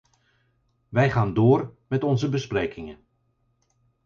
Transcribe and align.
Wij 0.89 1.11
gaan 1.11 1.33
door 1.33 1.75
met 1.87 2.03
onze 2.03 2.29
besprekingen. 2.29 3.05